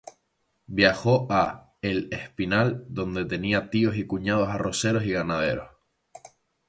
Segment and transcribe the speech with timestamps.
[0.65, 5.69] Viajó a El Espinal, donde tenía tíos y cuñados arroceros y ganaderos.